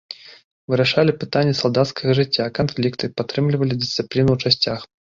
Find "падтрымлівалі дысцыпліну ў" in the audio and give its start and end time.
3.19-4.37